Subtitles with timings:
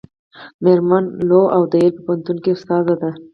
[0.63, 1.41] میرمن لو
[1.71, 3.09] د ییل په پوهنتون کې استاده ده.